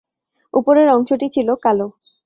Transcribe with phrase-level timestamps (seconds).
[0.53, 1.87] উপরের অংশটি ছিল কালো।